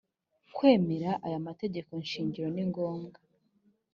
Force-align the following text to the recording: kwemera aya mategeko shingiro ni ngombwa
kwemera 0.55 1.11
aya 1.25 1.39
mategeko 1.47 1.91
shingiro 2.09 2.47
ni 2.55 2.63
ngombwa 2.69 3.19